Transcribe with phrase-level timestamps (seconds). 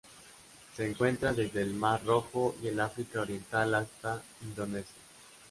[0.75, 4.95] Se encuentra desde el Mar Rojo y el África Oriental hasta Indonesia.